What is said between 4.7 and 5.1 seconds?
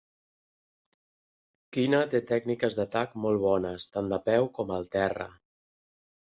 al